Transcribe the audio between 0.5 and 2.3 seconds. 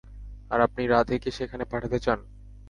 আর আপনি রাধেকে সেখানে পাঠাতে চান?